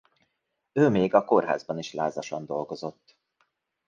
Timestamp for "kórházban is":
1.25-1.93